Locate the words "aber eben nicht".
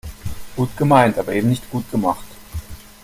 1.19-1.69